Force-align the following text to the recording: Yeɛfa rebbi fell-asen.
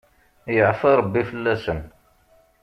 Yeɛfa 0.55 0.89
rebbi 0.99 1.21
fell-asen. 1.29 1.79